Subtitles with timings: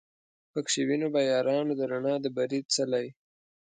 [0.51, 3.07] پکښی وینو به یارانو د رڼا د بري څلی